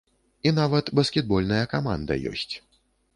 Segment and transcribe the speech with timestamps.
[0.47, 2.55] І нават баскетбольная каманда ёсць.